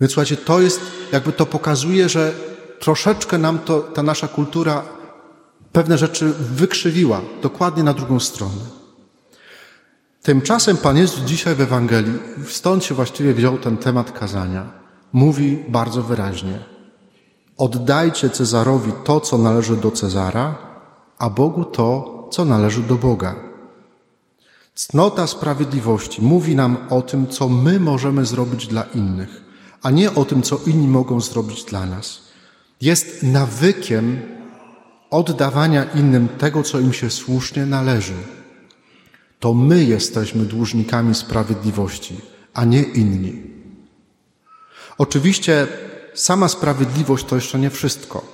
Więc 0.00 0.12
słuchajcie, 0.12 0.36
to 0.36 0.60
jest, 0.60 0.80
jakby 1.12 1.32
to 1.32 1.46
pokazuje, 1.46 2.08
że 2.08 2.32
troszeczkę 2.80 3.38
nam 3.38 3.58
to, 3.58 3.80
ta 3.80 4.02
nasza 4.02 4.28
kultura 4.28 4.82
pewne 5.76 5.98
rzeczy 5.98 6.32
wykrzywiła, 6.38 7.20
dokładnie 7.42 7.82
na 7.82 7.94
drugą 7.94 8.20
stronę. 8.20 8.64
Tymczasem 10.22 10.76
Pan 10.76 10.96
Jezus 10.96 11.20
dzisiaj 11.20 11.54
w 11.54 11.60
Ewangelii, 11.60 12.18
stąd 12.48 12.84
się 12.84 12.94
właściwie 12.94 13.34
wziął 13.34 13.58
ten 13.58 13.76
temat 13.76 14.12
kazania, 14.12 14.72
mówi 15.12 15.64
bardzo 15.68 16.02
wyraźnie: 16.02 16.58
Oddajcie 17.56 18.30
Cezarowi 18.30 18.92
to, 19.04 19.20
co 19.20 19.38
należy 19.38 19.76
do 19.76 19.90
Cezara, 19.90 20.58
a 21.18 21.30
Bogu 21.30 21.64
to, 21.64 22.28
co 22.30 22.44
należy 22.44 22.82
do 22.82 22.94
Boga. 22.94 23.34
Cnota 24.74 25.26
sprawiedliwości 25.26 26.22
mówi 26.22 26.56
nam 26.56 26.76
o 26.90 27.02
tym, 27.02 27.26
co 27.26 27.48
my 27.48 27.80
możemy 27.80 28.26
zrobić 28.26 28.66
dla 28.66 28.82
innych, 28.82 29.44
a 29.82 29.90
nie 29.90 30.14
o 30.14 30.24
tym, 30.24 30.42
co 30.42 30.60
inni 30.66 30.88
mogą 30.88 31.20
zrobić 31.20 31.64
dla 31.64 31.86
nas. 31.86 32.20
Jest 32.80 33.22
nawykiem 33.22 34.35
oddawania 35.10 35.84
innym 35.84 36.28
tego, 36.28 36.62
co 36.62 36.80
im 36.80 36.92
się 36.92 37.10
słusznie 37.10 37.66
należy. 37.66 38.14
To 39.40 39.54
my 39.54 39.84
jesteśmy 39.84 40.44
dłużnikami 40.44 41.14
sprawiedliwości, 41.14 42.20
a 42.54 42.64
nie 42.64 42.82
inni. 42.82 43.42
Oczywiście 44.98 45.66
sama 46.14 46.48
sprawiedliwość 46.48 47.24
to 47.24 47.34
jeszcze 47.34 47.58
nie 47.58 47.70
wszystko. 47.70 48.24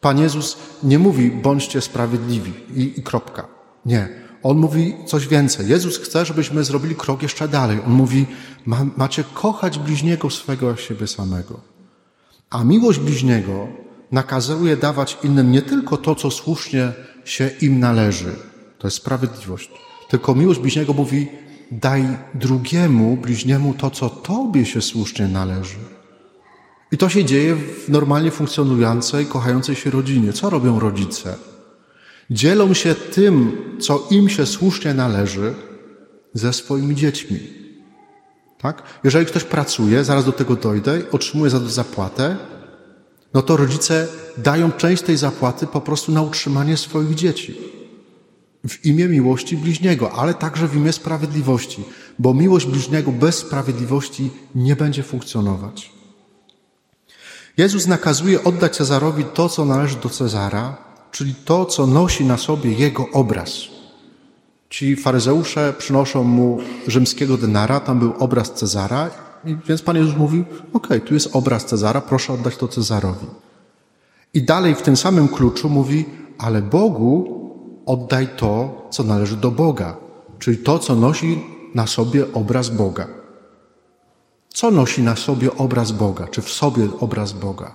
Pan 0.00 0.18
Jezus 0.18 0.56
nie 0.82 0.98
mówi 0.98 1.30
bądźcie 1.30 1.80
sprawiedliwi 1.80 2.52
i, 2.74 2.98
i 3.00 3.02
kropka. 3.02 3.48
Nie. 3.86 4.08
On 4.42 4.56
mówi 4.56 4.94
coś 5.06 5.28
więcej. 5.28 5.68
Jezus 5.68 5.98
chce, 5.98 6.24
żebyśmy 6.24 6.64
zrobili 6.64 6.94
krok 6.94 7.22
jeszcze 7.22 7.48
dalej. 7.48 7.78
On 7.86 7.92
mówi, 7.92 8.26
ma, 8.66 8.86
macie 8.96 9.24
kochać 9.34 9.78
bliźniego 9.78 10.30
swego 10.30 10.76
siebie 10.76 11.06
samego. 11.06 11.60
A 12.50 12.64
miłość 12.64 12.98
bliźniego 12.98 13.68
nakazuje 14.12 14.76
dawać 14.76 15.18
innym 15.22 15.52
nie 15.52 15.62
tylko 15.62 15.96
to, 15.96 16.14
co 16.14 16.30
słusznie 16.30 16.92
się 17.24 17.50
im 17.60 17.80
należy, 17.80 18.32
to 18.78 18.86
jest 18.86 18.96
sprawiedliwość, 18.96 19.70
tylko 20.08 20.34
miłość 20.34 20.60
bliźniego 20.60 20.92
mówi, 20.92 21.28
daj 21.70 22.04
drugiemu 22.34 23.16
bliźniemu 23.16 23.74
to, 23.74 23.90
co 23.90 24.10
tobie 24.10 24.66
się 24.66 24.82
słusznie 24.82 25.28
należy. 25.28 25.78
I 26.92 26.98
to 26.98 27.08
się 27.08 27.24
dzieje 27.24 27.54
w 27.54 27.88
normalnie 27.88 28.30
funkcjonującej, 28.30 29.26
kochającej 29.26 29.76
się 29.76 29.90
rodzinie. 29.90 30.32
Co 30.32 30.50
robią 30.50 30.80
rodzice? 30.80 31.36
Dzielą 32.30 32.74
się 32.74 32.94
tym, 32.94 33.56
co 33.80 34.06
im 34.10 34.28
się 34.28 34.46
słusznie 34.46 34.94
należy, 34.94 35.54
ze 36.34 36.52
swoimi 36.52 36.94
dziećmi. 36.94 37.40
Tak? 38.58 38.82
Jeżeli 39.04 39.26
ktoś 39.26 39.44
pracuje, 39.44 40.04
zaraz 40.04 40.24
do 40.24 40.32
tego 40.32 40.56
dojdę, 40.56 41.02
otrzymuje 41.12 41.50
za 41.50 41.60
to 41.60 41.68
zapłatę, 41.68 42.36
no 43.34 43.42
to 43.42 43.56
rodzice 43.56 44.08
dają 44.38 44.72
część 44.72 45.02
tej 45.02 45.16
zapłaty 45.16 45.66
po 45.66 45.80
prostu 45.80 46.12
na 46.12 46.22
utrzymanie 46.22 46.76
swoich 46.76 47.14
dzieci. 47.14 47.56
W 48.68 48.84
imię 48.84 49.08
miłości 49.08 49.56
bliźniego, 49.56 50.12
ale 50.12 50.34
także 50.34 50.68
w 50.68 50.76
imię 50.76 50.92
sprawiedliwości, 50.92 51.84
bo 52.18 52.34
miłość 52.34 52.66
bliźniego 52.66 53.12
bez 53.12 53.38
sprawiedliwości 53.38 54.30
nie 54.54 54.76
będzie 54.76 55.02
funkcjonować. 55.02 55.92
Jezus 57.56 57.86
nakazuje 57.86 58.44
oddać 58.44 58.76
Cezarowi 58.76 59.24
to, 59.24 59.48
co 59.48 59.64
należy 59.64 59.96
do 59.96 60.08
Cezara, 60.08 60.76
czyli 61.10 61.34
to, 61.44 61.64
co 61.64 61.86
nosi 61.86 62.24
na 62.24 62.36
sobie 62.36 62.72
jego 62.72 63.08
obraz. 63.12 63.50
Ci 64.70 64.96
faryzeusze 64.96 65.74
przynoszą 65.78 66.24
mu 66.24 66.58
rzymskiego 66.86 67.36
denara, 67.36 67.80
tam 67.80 67.98
był 67.98 68.14
obraz 68.18 68.52
Cezara 68.52 69.27
i 69.44 69.56
więc 69.66 69.82
Pan 69.82 69.96
Jezus 69.96 70.16
mówi, 70.16 70.44
ok, 70.72 70.88
tu 71.06 71.14
jest 71.14 71.36
obraz 71.36 71.64
Cezara, 71.64 72.00
proszę 72.00 72.32
oddać 72.32 72.56
to 72.56 72.68
Cezarowi. 72.68 73.26
I 74.34 74.42
dalej 74.42 74.74
w 74.74 74.82
tym 74.82 74.96
samym 74.96 75.28
kluczu 75.28 75.68
mówi, 75.68 76.04
ale 76.38 76.62
Bogu 76.62 77.38
oddaj 77.86 78.28
to, 78.36 78.86
co 78.90 79.04
należy 79.04 79.36
do 79.36 79.50
Boga, 79.50 79.96
czyli 80.38 80.58
to, 80.58 80.78
co 80.78 80.94
nosi 80.94 81.44
na 81.74 81.86
sobie 81.86 82.32
obraz 82.32 82.68
Boga. 82.68 83.06
Co 84.48 84.70
nosi 84.70 85.02
na 85.02 85.16
sobie 85.16 85.56
obraz 85.56 85.92
Boga, 85.92 86.28
czy 86.28 86.42
w 86.42 86.50
sobie 86.50 86.88
obraz 87.00 87.32
Boga? 87.32 87.72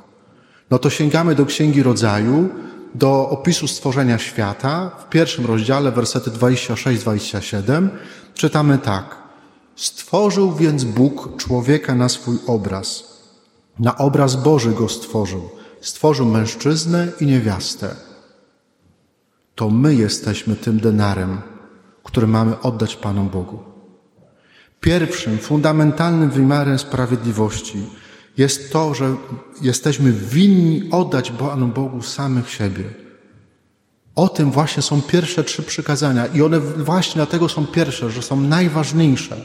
No 0.70 0.80
to 0.80 0.90
sięgamy 0.90 1.36
do 1.36 1.46
Księgi 1.46 1.84
Rodzaju, 1.84 2.50
do 2.96 3.30
opisu 3.30 3.68
stworzenia 3.68 4.18
świata. 4.18 4.92
W 5.00 5.10
pierwszym 5.10 5.46
rozdziale, 5.46 5.92
wersety 5.92 6.32
26-27, 6.32 7.90
czytamy 8.34 8.78
tak. 8.78 9.23
Stworzył 9.76 10.54
więc 10.54 10.84
Bóg 10.84 11.38
człowieka 11.38 11.96
na 11.96 12.10
swój 12.10 12.38
obraz. 12.48 13.04
Na 13.80 13.98
obraz 13.98 14.36
Boży 14.36 14.72
go 14.72 14.90
stworzył. 14.90 15.50
Stworzył 15.82 16.26
mężczyznę 16.26 17.08
i 17.22 17.26
niewiastę. 17.26 17.96
To 19.56 19.70
my 19.70 19.96
jesteśmy 19.96 20.56
tym 20.56 20.80
denarem, 20.80 21.42
który 22.04 22.28
mamy 22.28 22.62
oddać 22.62 22.96
Panu 22.96 23.24
Bogu. 23.24 23.60
Pierwszym, 24.82 25.38
fundamentalnym 25.38 26.30
wymiarem 26.30 26.80
sprawiedliwości 26.80 27.78
jest 28.38 28.72
to, 28.72 28.94
że 28.94 29.16
jesteśmy 29.62 30.12
winni 30.12 30.90
oddać 30.92 31.32
Panu 31.32 31.68
Bogu 31.68 32.02
samych 32.02 32.50
siebie. 32.50 32.84
O 34.16 34.30
tym 34.30 34.52
właśnie 34.52 34.84
są 34.84 35.02
pierwsze 35.02 35.44
trzy 35.44 35.64
przykazania 35.64 36.26
i 36.28 36.42
one 36.42 36.60
właśnie 36.60 37.16
dlatego 37.16 37.50
są 37.50 37.66
pierwsze, 37.68 38.10
że 38.10 38.22
są 38.22 38.42
najważniejsze. 38.42 39.38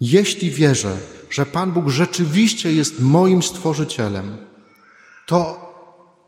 Jeśli 0.00 0.50
wierzę, 0.50 0.96
że 1.30 1.46
Pan 1.46 1.72
Bóg 1.72 1.88
rzeczywiście 1.88 2.72
jest 2.72 3.00
moim 3.00 3.42
stworzycielem, 3.42 4.36
to 5.26 5.64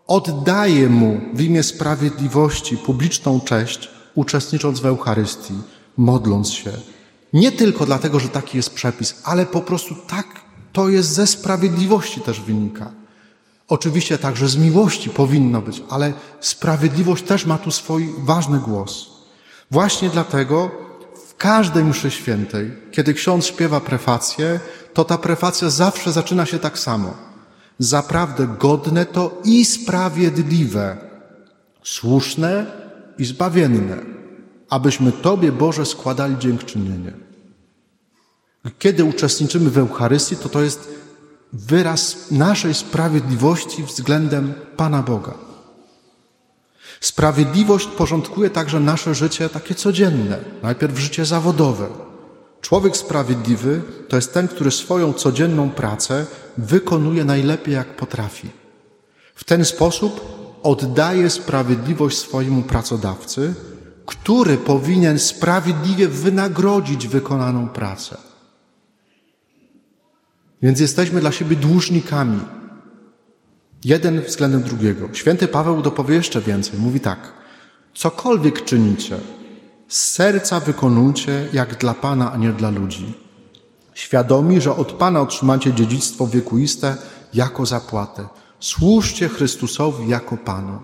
oddaję 0.06 0.88
Mu 0.88 1.20
w 1.34 1.40
imię 1.40 1.62
sprawiedliwości 1.62 2.76
publiczną 2.76 3.40
cześć, 3.40 3.88
uczestnicząc 4.14 4.80
w 4.80 4.86
Eucharystii, 4.86 5.54
modląc 5.96 6.50
się. 6.50 6.72
Nie 7.32 7.52
tylko 7.52 7.86
dlatego, 7.86 8.20
że 8.20 8.28
taki 8.28 8.56
jest 8.56 8.74
przepis, 8.74 9.20
ale 9.24 9.46
po 9.46 9.60
prostu 9.60 9.94
tak 9.94 10.26
to 10.72 10.88
jest 10.88 11.08
ze 11.08 11.26
sprawiedliwości 11.26 12.20
też 12.20 12.40
wynika. 12.40 12.92
Oczywiście 13.68 14.18
także 14.18 14.48
z 14.48 14.56
miłości 14.56 15.10
powinno 15.10 15.62
być, 15.62 15.82
ale 15.90 16.12
sprawiedliwość 16.40 17.24
też 17.24 17.46
ma 17.46 17.58
tu 17.58 17.70
swój 17.70 18.14
ważny 18.18 18.58
głos. 18.58 19.10
Właśnie 19.70 20.10
dlatego 20.10 20.85
każdej 21.38 21.84
mszy 21.84 22.10
świętej, 22.10 22.72
kiedy 22.90 23.14
ksiądz 23.14 23.46
śpiewa 23.46 23.80
prefację, 23.80 24.60
to 24.94 25.04
ta 25.04 25.18
prefacja 25.18 25.70
zawsze 25.70 26.12
zaczyna 26.12 26.46
się 26.46 26.58
tak 26.58 26.78
samo. 26.78 27.14
Zaprawdę 27.78 28.46
godne 28.58 29.06
to 29.06 29.40
i 29.44 29.64
sprawiedliwe, 29.64 30.96
słuszne 31.82 32.66
i 33.18 33.24
zbawienne, 33.24 33.96
abyśmy 34.70 35.12
Tobie, 35.12 35.52
Boże, 35.52 35.86
składali 35.86 36.38
dziękczynienie. 36.38 37.12
Kiedy 38.78 39.04
uczestniczymy 39.04 39.70
w 39.70 39.78
Eucharystii, 39.78 40.36
to 40.36 40.48
to 40.48 40.62
jest 40.62 40.88
wyraz 41.52 42.30
naszej 42.30 42.74
sprawiedliwości 42.74 43.82
względem 43.82 44.54
Pana 44.76 45.02
Boga. 45.02 45.45
Sprawiedliwość 47.00 47.86
porządkuje 47.86 48.50
także 48.50 48.80
nasze 48.80 49.14
życie 49.14 49.48
takie 49.48 49.74
codzienne, 49.74 50.38
najpierw 50.62 50.98
życie 50.98 51.24
zawodowe. 51.24 51.88
Człowiek 52.60 52.96
sprawiedliwy 52.96 53.82
to 54.08 54.16
jest 54.16 54.34
ten, 54.34 54.48
który 54.48 54.70
swoją 54.70 55.12
codzienną 55.12 55.70
pracę 55.70 56.26
wykonuje 56.58 57.24
najlepiej 57.24 57.74
jak 57.74 57.96
potrafi. 57.96 58.48
W 59.34 59.44
ten 59.44 59.64
sposób 59.64 60.20
oddaje 60.62 61.30
sprawiedliwość 61.30 62.18
swojemu 62.18 62.62
pracodawcy, 62.62 63.54
który 64.06 64.56
powinien 64.56 65.18
sprawiedliwie 65.18 66.08
wynagrodzić 66.08 67.08
wykonaną 67.08 67.68
pracę. 67.68 68.16
Więc 70.62 70.80
jesteśmy 70.80 71.20
dla 71.20 71.32
siebie 71.32 71.56
dłużnikami. 71.56 72.40
Jeden 73.86 74.22
względem 74.22 74.62
drugiego. 74.62 75.08
Święty 75.12 75.48
Paweł 75.48 75.82
dopowie 75.82 76.14
jeszcze 76.14 76.40
więcej. 76.40 76.78
Mówi 76.78 77.00
tak. 77.00 77.32
Cokolwiek 77.94 78.64
czynicie, 78.64 79.18
z 79.88 80.10
serca 80.10 80.60
wykonujcie 80.60 81.48
jak 81.52 81.78
dla 81.78 81.94
Pana, 81.94 82.32
a 82.32 82.36
nie 82.36 82.52
dla 82.52 82.70
ludzi. 82.70 83.14
Świadomi, 83.94 84.60
że 84.60 84.76
od 84.76 84.92
Pana 84.92 85.20
otrzymacie 85.20 85.72
dziedzictwo 85.72 86.26
wiekuiste 86.26 86.96
jako 87.34 87.66
zapłatę. 87.66 88.28
Służcie 88.60 89.28
Chrystusowi 89.28 90.08
jako 90.08 90.36
Panu. 90.36 90.80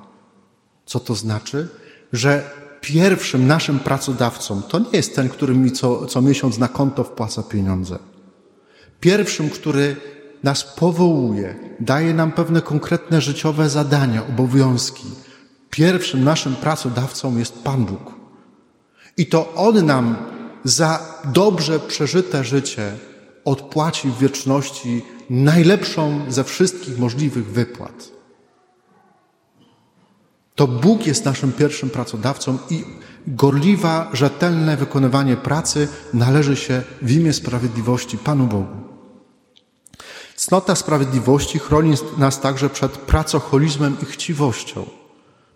Co 0.87 1.01
to 1.01 1.15
znaczy? 1.15 1.69
Że 2.13 2.51
pierwszym 2.81 3.47
naszym 3.47 3.79
pracodawcą 3.79 4.63
to 4.63 4.79
nie 4.79 4.91
jest 4.93 5.17
ten, 5.17 5.29
który 5.29 5.55
mi 5.55 5.73
co, 5.73 6.07
co 6.07 6.23
miesiąc 6.23 6.59
na 6.59 6.69
konto 6.69 7.05
wpłaca 7.05 7.43
pieniądze. 7.43 7.99
Pierwszym, 9.01 9.51
który 9.51 9.97
nas 10.43 10.65
powołuje, 10.65 11.55
daje 11.81 12.15
nam 12.15 12.33
pewne 12.33 12.63
konkretne 12.63 13.21
życiowe 13.21 13.69
zadania, 13.69 14.27
obowiązki. 14.27 15.05
Pierwszym 15.71 16.25
naszym 16.25 16.57
pracodawcą 16.57 17.39
jest 17.39 17.63
Pan 17.63 17.85
Bóg. 17.85 18.13
I 19.17 19.27
to 19.27 19.55
On 19.55 19.87
nam 19.87 20.17
za 20.65 21.21
dobrze 21.25 21.81
przeżyte 21.81 22.45
życie 22.45 22.93
odpłaci 23.45 24.11
w 24.11 24.19
wieczności 24.19 25.03
najlepszą 25.31 26.21
ze 26.29 26.45
wszystkich 26.45 26.99
możliwych 26.99 27.53
wypłat. 27.53 28.09
To 30.55 30.67
Bóg 30.67 31.07
jest 31.07 31.25
naszym 31.25 31.53
pierwszym 31.53 31.91
pracodawcą 31.91 32.59
i 32.71 32.85
gorliwa, 33.27 34.11
rzetelne 34.13 34.77
wykonywanie 34.77 35.37
pracy 35.37 35.89
należy 36.15 36.57
się 36.57 36.83
w 37.03 37.11
imię 37.11 37.33
sprawiedliwości 37.33 38.19
Panu 38.19 38.47
Bogu. 38.47 38.92
Cnota 40.43 40.75
sprawiedliwości 40.75 41.59
chroni 41.59 41.95
nas 42.19 42.41
także 42.41 42.71
przed 42.71 42.93
pracocholizmem 42.99 43.97
i 44.03 44.05
chciwością, 44.05 44.87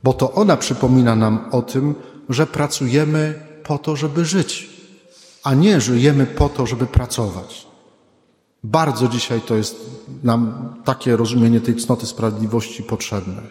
bo 0.05 0.13
to 0.13 0.33
ona 0.33 0.57
przypomina 0.57 1.17
nam 1.17 1.49
o 1.53 1.63
tym, 1.63 1.95
że 2.29 2.47
pracujemy 2.47 3.35
po 3.65 3.79
to, 3.79 3.97
żeby 3.97 4.25
żyć, 4.25 4.71
a 5.43 5.55
nie 5.55 5.81
żyjemy 5.81 6.27
po 6.27 6.49
to, 6.49 6.67
żeby 6.67 6.87
pracować. 6.87 7.67
Bardzo 8.65 9.09
dzisiaj 9.09 9.41
to 9.41 9.55
jest 9.55 9.77
nam 10.23 10.75
takie 10.85 11.17
rozumienie 11.17 11.61
tej 11.61 11.77
cnoty 11.77 12.07
sprawiedliwości 12.07 12.83
potrzebne. 12.83 13.43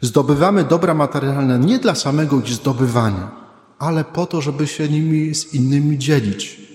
Zdobywamy 0.00 0.64
dobra 0.64 0.94
materialne 0.94 1.58
nie 1.58 1.78
dla 1.78 1.94
samego 1.94 2.40
ich 2.40 2.48
zdobywania, 2.48 3.30
ale 3.78 4.04
po 4.04 4.26
to, 4.26 4.40
żeby 4.40 4.66
się 4.66 4.88
nimi 4.88 5.34
z 5.34 5.54
innymi 5.54 5.98
dzielić. 5.98 6.71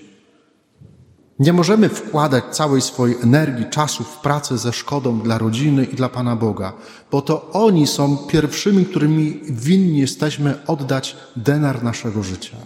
Nie 1.38 1.52
możemy 1.52 1.88
wkładać 1.88 2.44
całej 2.50 2.80
swojej 2.80 3.16
energii, 3.22 3.66
czasu 3.70 4.04
w 4.04 4.16
pracę 4.16 4.58
ze 4.58 4.72
szkodą 4.72 5.20
dla 5.20 5.38
rodziny 5.38 5.84
i 5.84 5.94
dla 5.94 6.08
Pana 6.08 6.36
Boga, 6.36 6.72
bo 7.10 7.22
to 7.22 7.50
oni 7.52 7.86
są 7.86 8.16
pierwszymi, 8.16 8.86
którymi 8.86 9.40
winni 9.42 9.98
jesteśmy 9.98 10.66
oddać 10.66 11.16
denar 11.36 11.82
naszego 11.82 12.22
życia. 12.22 12.56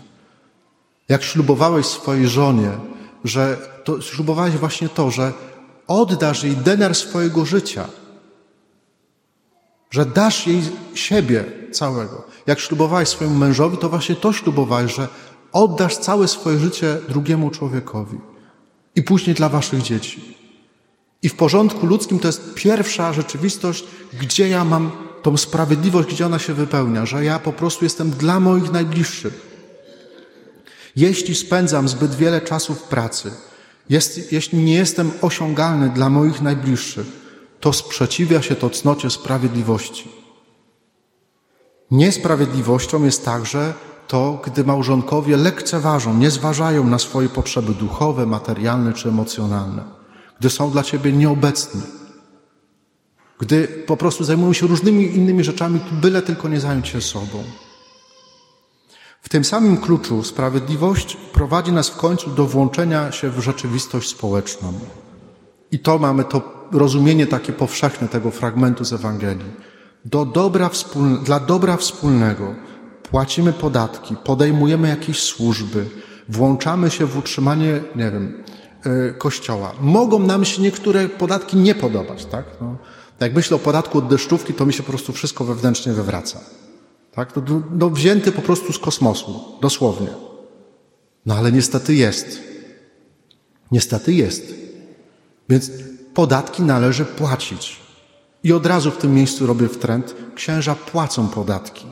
Jak 1.09 1.23
ślubowałeś 1.23 1.87
swojej 1.87 2.29
żonie, 2.29 2.71
że 3.25 3.57
to 3.85 4.00
ślubowałeś 4.00 4.55
właśnie 4.55 4.88
to, 4.88 5.11
że 5.11 5.33
oddasz 5.87 6.45
jej 6.45 6.57
denar 6.57 6.95
swojego 6.95 7.45
życia, 7.45 7.85
że 9.91 10.07
dasz 10.07 10.47
jej 10.47 10.62
siebie 10.95 11.45
całego. 11.73 12.25
Jak 12.47 12.61
ślubowałeś 12.61 13.09
swojemu 13.09 13.37
mężowi, 13.37 13.79
to 13.79 13.88
właśnie 13.88 14.17
to 14.17 14.33
ślubowałeś, 14.33 14.95
że 14.95 15.09
oddasz 15.52 15.97
całe 15.97 16.29
swoje 16.29 16.59
życie 16.59 16.99
drugiemu 17.09 17.50
człowiekowi 17.50 18.31
i 18.96 19.02
później 19.02 19.37
dla 19.37 19.49
waszych 19.49 19.82
dzieci. 19.82 20.37
I 21.22 21.28
w 21.28 21.34
porządku 21.34 21.87
ludzkim 21.87 22.18
to 22.18 22.28
jest 22.28 22.54
pierwsza 22.54 23.12
rzeczywistość, 23.12 23.84
gdzie 24.21 24.49
ja 24.49 24.64
mam 24.64 24.90
tą 25.23 25.36
sprawiedliwość, 25.36 26.08
gdzie 26.08 26.26
ona 26.26 26.38
się 26.38 26.54
wypełnia, 26.54 27.06
że 27.06 27.25
ja 27.25 27.38
po 27.38 27.52
prostu 27.52 27.84
jestem 27.84 28.10
dla 28.10 28.40
moich 28.40 28.73
najbliższych. 28.73 29.52
Jeśli 30.97 31.34
spędzam 31.34 31.88
zbyt 31.88 32.14
wiele 32.14 32.40
czasu 32.40 32.75
w 32.75 32.82
pracy, 32.82 33.30
jest, 33.90 34.32
jeśli 34.32 34.58
nie 34.58 34.75
jestem 34.75 35.10
osiągalny 35.23 35.88
dla 35.88 36.08
moich 36.10 36.43
najbliższych, 36.43 37.06
to 37.60 37.73
sprzeciwia 37.73 38.43
się 38.43 38.54
to 38.54 38.71
cnocie 38.71 39.10
sprawiedliwości. 39.10 40.08
Niesprawiedliwością 41.90 43.04
jest 43.04 43.25
także 43.25 43.75
to, 44.12 44.40
gdy 44.44 44.64
małżonkowie 44.64 45.36
lekceważą, 45.36 46.14
nie 46.14 46.30
zważają 46.30 46.84
na 46.84 46.98
swoje 46.98 47.28
potrzeby 47.28 47.75
duchowe, 47.75 48.26
materialne 48.26 48.92
czy 48.92 49.08
emocjonalne, 49.08 49.82
gdy 50.40 50.50
są 50.50 50.70
dla 50.70 50.82
ciebie 50.82 51.12
nieobecni, 51.12 51.82
gdy 53.40 53.68
po 53.86 53.96
prostu 53.96 54.25
zajmują 54.25 54.52
się 54.52 54.66
różnymi 54.66 55.16
innymi 55.16 55.44
rzeczami, 55.44 55.80
byle 55.92 56.22
tylko 56.22 56.48
nie 56.48 56.60
zająć 56.60 56.88
się 56.88 57.00
sobą. 57.00 57.44
W 59.22 59.28
tym 59.28 59.44
samym 59.44 59.76
kluczu 59.76 60.22
sprawiedliwość 60.22 61.16
prowadzi 61.32 61.72
nas 61.72 61.88
w 61.88 61.96
końcu 61.96 62.30
do 62.30 62.46
włączenia 62.46 63.12
się 63.12 63.30
w 63.30 63.40
rzeczywistość 63.40 64.08
społeczną. 64.08 64.72
I 65.70 65.78
to 65.78 65.98
mamy 65.98 66.25
to 66.25 66.66
rozumienie 66.72 67.26
takie 67.26 67.52
powszechne 67.52 68.08
tego 68.08 68.30
fragmentu 68.30 68.84
z 68.84 68.92
Ewangelii. 68.92 69.52
Do 70.04 70.25
dobra 70.25 70.68
wspólne, 70.68 71.18
dla 71.18 71.40
dobra 71.40 71.76
wspólnego 71.76 72.54
płacimy 73.12 73.52
podatki, 73.52 74.16
podejmujemy 74.25 74.88
jakieś 74.88 75.22
służby, 75.22 75.86
włączamy 76.28 76.90
się 76.90 77.06
w 77.06 77.18
utrzymanie, 77.18 77.80
nie 77.96 78.10
wiem, 78.10 78.44
e, 78.84 79.12
kościoła. 79.12 79.72
Mogą 79.80 80.18
nam 80.18 80.44
się 80.44 80.62
niektóre 80.62 81.08
podatki 81.08 81.56
nie 81.56 81.75
podobać, 81.75 82.25
tak? 82.25 82.44
No, 82.60 82.76
jak 83.20 83.34
myślę 83.34 83.56
o 83.56 83.60
podatku 83.60 83.98
od 83.98 84.08
deszczówki, 84.08 84.54
to 84.54 84.66
mi 84.66 84.72
się 84.72 84.82
po 84.82 84.88
prostu 84.88 85.12
wszystko 85.12 85.44
wewnętrznie 85.44 85.92
wywraca. 85.92 86.40
Tak? 87.14 87.36
No, 87.36 87.62
no, 87.70 87.90
wzięty 87.90 88.32
po 88.32 88.42
prostu 88.42 88.72
z 88.72 88.78
kosmosu, 88.78 89.44
dosłownie. 89.60 90.08
No 91.26 91.34
ale 91.34 91.52
niestety 91.52 91.94
jest. 91.94 92.42
Niestety 93.72 94.12
jest. 94.12 94.54
Więc 95.48 95.70
podatki 96.14 96.62
należy 96.62 97.04
płacić. 97.04 97.80
I 98.44 98.52
od 98.52 98.66
razu 98.66 98.90
w 98.90 98.96
tym 98.96 99.14
miejscu 99.14 99.46
robię 99.46 99.68
wtręt. 99.68 100.14
Księża 100.34 100.75
płacą 100.75 101.28
podatki. 101.28 101.86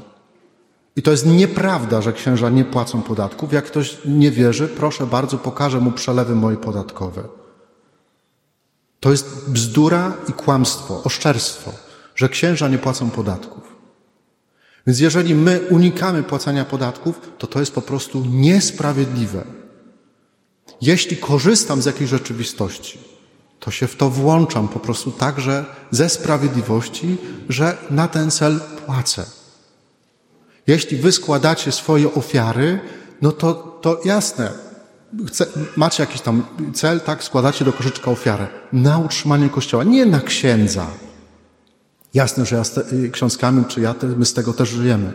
I 0.96 1.02
to 1.02 1.10
jest 1.10 1.26
nieprawda, 1.26 2.02
że 2.02 2.12
księża 2.12 2.50
nie 2.50 2.64
płacą 2.64 3.02
podatków. 3.02 3.52
Jak 3.52 3.64
ktoś 3.64 3.98
nie 4.04 4.30
wierzy, 4.30 4.68
proszę 4.68 5.06
bardzo, 5.06 5.38
pokażę 5.38 5.80
mu 5.80 5.92
przelewy 5.92 6.34
moje 6.34 6.56
podatkowe. 6.56 7.22
To 9.00 9.10
jest 9.10 9.50
bzdura 9.50 10.12
i 10.28 10.32
kłamstwo, 10.32 11.02
oszczerstwo, 11.04 11.72
że 12.14 12.28
księża 12.28 12.68
nie 12.68 12.78
płacą 12.78 13.10
podatków. 13.10 13.76
Więc 14.86 15.00
jeżeli 15.00 15.34
my 15.34 15.60
unikamy 15.70 16.22
płacenia 16.22 16.64
podatków, 16.64 17.20
to 17.38 17.46
to 17.46 17.60
jest 17.60 17.72
po 17.72 17.82
prostu 17.82 18.24
niesprawiedliwe. 18.26 19.44
Jeśli 20.80 21.16
korzystam 21.16 21.82
z 21.82 21.84
jakiejś 21.84 22.10
rzeczywistości, 22.10 22.98
to 23.60 23.70
się 23.70 23.86
w 23.86 23.96
to 23.96 24.10
włączam 24.10 24.68
po 24.68 24.80
prostu 24.80 25.10
także 25.12 25.64
ze 25.90 26.08
sprawiedliwości, 26.08 27.16
że 27.48 27.76
na 27.90 28.08
ten 28.08 28.30
cel 28.30 28.60
płacę. 28.86 29.39
Jeśli 30.70 30.96
wy 30.96 31.12
składacie 31.12 31.72
swoje 31.72 32.14
ofiary, 32.14 32.80
no 33.22 33.32
to, 33.32 33.54
to 33.54 34.00
jasne, 34.04 34.50
Chce, 35.26 35.46
macie 35.76 36.02
jakiś 36.02 36.20
tam 36.20 36.42
cel, 36.74 37.00
tak, 37.00 37.24
składacie 37.24 37.64
do 37.64 37.72
koszyczka 37.72 38.10
ofiarę 38.10 38.46
na 38.72 38.98
utrzymanie 38.98 39.48
kościoła, 39.48 39.84
nie 39.84 40.06
na 40.06 40.20
księdza. 40.20 40.86
Jasne, 42.14 42.46
że 42.46 42.56
ja 42.56 42.64
z 42.64 42.80
książkami, 43.12 43.64
czy 43.68 43.80
ja, 43.80 43.94
my 44.16 44.24
z 44.24 44.34
tego 44.34 44.52
też 44.52 44.68
żyjemy. 44.68 45.12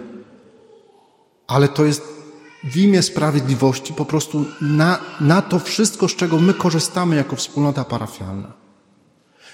Ale 1.48 1.68
to 1.68 1.86
jest 1.86 2.02
w 2.64 2.78
imię 2.78 3.02
sprawiedliwości 3.02 3.94
po 3.94 4.06
prostu 4.06 4.46
na, 4.62 5.00
na 5.22 5.42
to 5.42 5.60
wszystko, 5.60 6.08
z 6.08 6.16
czego 6.16 6.40
my 6.40 6.54
korzystamy 6.54 7.16
jako 7.16 7.36
wspólnota 7.36 7.84
parafialna. 7.84 8.65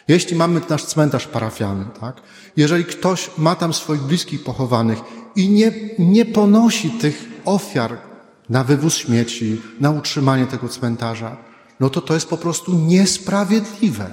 Jeśli 0.08 0.36
mamy 0.36 0.62
nasz 0.70 0.86
cmentarz 0.86 1.28
parafialny, 1.28 1.86
tak? 2.00 2.22
Jeżeli 2.58 2.86
ktoś 2.86 3.30
ma 3.38 3.56
tam 3.56 3.74
swoich 3.74 4.02
bliskich 4.02 4.44
pochowanych 4.44 5.00
i 5.36 5.50
nie, 5.50 5.72
nie 6.00 6.26
ponosi 6.26 6.90
tych 6.90 7.42
ofiar 7.46 7.98
na 8.50 8.64
wywóz 8.64 8.96
śmieci, 8.96 9.62
na 9.80 9.92
utrzymanie 9.92 10.48
tego 10.48 10.70
cmentarza, 10.70 11.38
no 11.80 11.90
to 11.90 12.02
to 12.02 12.14
jest 12.14 12.30
po 12.30 12.38
prostu 12.38 12.74
niesprawiedliwe. 12.74 14.10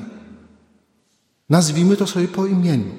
Nazwijmy 1.50 1.96
to 1.96 2.06
sobie 2.06 2.28
po 2.28 2.46
imieniu. 2.46 2.94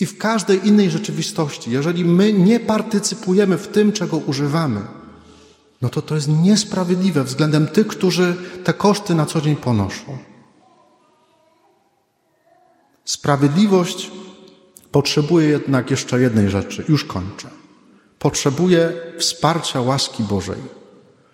I 0.00 0.06
w 0.06 0.18
każdej 0.18 0.68
innej 0.68 0.90
rzeczywistości, 0.90 1.70
jeżeli 1.70 2.04
my 2.04 2.32
nie 2.32 2.60
partycypujemy 2.60 3.58
w 3.58 3.68
tym, 3.68 3.92
czego 3.92 4.16
używamy, 4.16 4.80
no 5.82 5.88
to 5.88 6.02
to 6.02 6.14
jest 6.14 6.28
niesprawiedliwe 6.28 7.24
względem 7.24 7.66
tych, 7.66 7.86
którzy 7.86 8.36
te 8.64 8.74
koszty 8.74 9.14
na 9.14 9.26
co 9.26 9.40
dzień 9.40 9.56
ponoszą. 9.56 10.18
Sprawiedliwość 13.06 14.10
potrzebuje 14.92 15.48
jednak 15.48 15.90
jeszcze 15.90 16.20
jednej 16.20 16.50
rzeczy, 16.50 16.84
już 16.88 17.04
kończę. 17.04 17.48
potrzebuje 18.18 18.92
wsparcia 19.18 19.80
łaski 19.80 20.22
Bożej. 20.22 20.58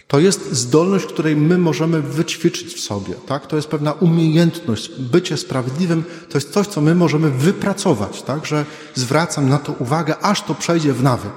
To 0.08 0.20
jest 0.20 0.52
zdolność, 0.52 1.06
której 1.06 1.36
my 1.36 1.58
możemy 1.58 2.02
wyćwiczyć 2.02 2.74
w 2.74 2.80
sobie. 2.80 3.14
Tak? 3.26 3.46
To 3.46 3.56
jest 3.56 3.68
pewna 3.68 3.92
umiejętność. 3.92 4.90
Bycie 5.00 5.36
sprawiedliwym 5.36 6.04
to 6.28 6.38
jest 6.38 6.52
coś, 6.52 6.66
co 6.66 6.80
my 6.80 6.94
możemy 6.94 7.30
wypracować. 7.30 8.22
Tak? 8.22 8.46
Że 8.46 8.64
zwracam 8.94 9.48
na 9.48 9.58
to 9.58 9.72
uwagę, 9.72 10.18
aż 10.18 10.42
to 10.42 10.54
przejdzie 10.54 10.92
w 10.92 11.02
nawyk. 11.02 11.32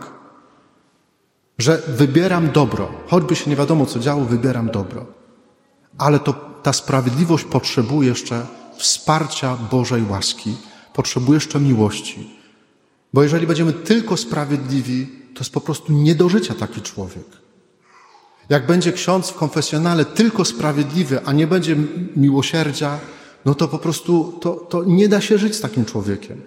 Że 1.57 1.81
wybieram 1.87 2.51
dobro. 2.51 2.91
Choćby 3.07 3.35
się 3.35 3.49
nie 3.49 3.55
wiadomo, 3.55 3.85
co 3.85 3.99
działo, 3.99 4.25
wybieram 4.25 4.71
dobro. 4.71 5.05
Ale 5.97 6.19
to, 6.19 6.33
ta 6.63 6.73
sprawiedliwość 6.73 7.43
potrzebuje 7.43 8.09
jeszcze 8.09 8.45
wsparcia 8.77 9.57
Bożej 9.71 10.03
łaski. 10.09 10.55
Potrzebuje 10.93 11.37
jeszcze 11.37 11.59
miłości. 11.59 12.29
Bo 13.13 13.23
jeżeli 13.23 13.47
będziemy 13.47 13.73
tylko 13.73 14.17
sprawiedliwi, 14.17 15.07
to 15.33 15.39
jest 15.39 15.53
po 15.53 15.61
prostu 15.61 15.93
nie 15.93 16.15
do 16.15 16.29
życia 16.29 16.53
taki 16.53 16.81
człowiek. 16.81 17.25
Jak 18.49 18.67
będzie 18.67 18.93
ksiądz 18.93 19.29
w 19.29 19.35
konfesjonale 19.35 20.05
tylko 20.05 20.45
sprawiedliwy, 20.45 21.25
a 21.25 21.33
nie 21.33 21.47
będzie 21.47 21.75
miłosierdzia, 22.15 22.99
no 23.45 23.55
to 23.55 23.67
po 23.67 23.79
prostu 23.79 24.37
to, 24.41 24.55
to 24.55 24.83
nie 24.83 25.09
da 25.09 25.21
się 25.21 25.37
żyć 25.37 25.55
z 25.55 25.61
takim 25.61 25.85
człowiekiem. 25.85 26.41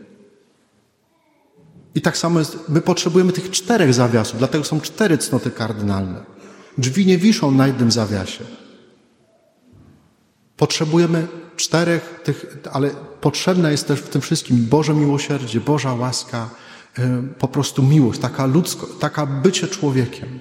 I 1.94 2.00
tak 2.00 2.16
samo 2.16 2.38
jest, 2.38 2.58
my 2.68 2.80
potrzebujemy 2.80 3.32
tych 3.32 3.50
czterech 3.50 3.94
zawiasów, 3.94 4.38
dlatego 4.38 4.64
są 4.64 4.80
cztery 4.80 5.18
cnoty 5.18 5.50
kardynalne. 5.50 6.24
Drzwi 6.78 7.06
nie 7.06 7.18
wiszą 7.18 7.50
na 7.50 7.66
jednym 7.66 7.90
zawiasie. 7.90 8.44
Potrzebujemy 10.56 11.26
czterech 11.58 12.20
tych, 12.24 12.58
ale 12.72 12.90
potrzebna 13.20 13.70
jest 13.70 13.88
też 13.88 14.00
w 14.00 14.08
tym 14.08 14.20
wszystkim 14.20 14.66
Boże 14.70 14.94
miłosierdzie, 14.94 15.60
Boża 15.60 15.94
łaska, 15.94 16.50
po 17.38 17.48
prostu 17.48 17.82
miłość, 17.82 18.20
taka 18.20 18.46
ludzko, 18.46 18.86
taka 18.86 19.26
bycie 19.26 19.68
człowiekiem. 19.68 20.38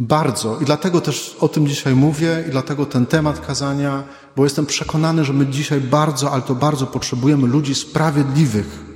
Bardzo. 0.00 0.60
I 0.60 0.64
dlatego 0.64 1.00
też 1.00 1.36
o 1.40 1.48
tym 1.48 1.66
dzisiaj 1.66 1.94
mówię 1.94 2.44
i 2.48 2.50
dlatego 2.50 2.86
ten 2.86 3.06
temat 3.06 3.46
kazania, 3.46 4.04
bo 4.36 4.44
jestem 4.44 4.66
przekonany, 4.66 5.24
że 5.24 5.32
my 5.32 5.46
dzisiaj 5.46 5.80
bardzo, 5.80 6.30
ale 6.32 6.42
to 6.42 6.54
bardzo 6.54 6.86
potrzebujemy 6.86 7.48
ludzi 7.48 7.74
sprawiedliwych. 7.74 8.88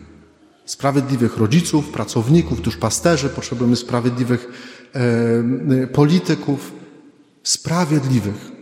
Sprawiedliwych 0.65 1.37
rodziców, 1.37 1.89
pracowników, 1.89 2.63
duszpasterzy, 2.63 3.29
potrzebujemy 3.29 3.77
sprawiedliwych 3.77 4.49
e, 4.95 5.87
polityków. 5.87 6.73
Sprawiedliwych. 7.43 8.62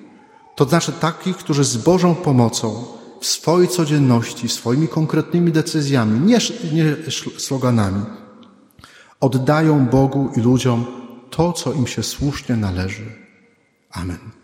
To 0.61 0.69
znaczy 0.69 0.93
takich, 0.93 1.37
którzy 1.37 1.65
z 1.65 1.77
Bożą 1.77 2.15
pomocą 2.15 2.85
w 3.21 3.27
swojej 3.27 3.69
codzienności, 3.69 4.49
swoimi 4.49 4.89
konkretnymi 4.89 5.53
decyzjami, 5.53 6.21
nie, 6.21 6.39
nie 6.73 6.97
sloganami, 7.39 8.05
oddają 9.21 9.87
Bogu 9.87 10.31
i 10.37 10.41
ludziom 10.41 10.87
to, 11.31 11.53
co 11.53 11.73
im 11.73 11.87
się 11.87 12.03
słusznie 12.03 12.57
należy. 12.57 13.13
Amen. 13.91 14.40